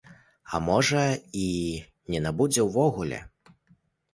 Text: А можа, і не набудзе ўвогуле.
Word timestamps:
А 0.57 0.61
можа, 0.69 1.03
і 1.41 1.45
не 2.15 2.23
набудзе 2.27 2.61
ўвогуле. 2.69 3.19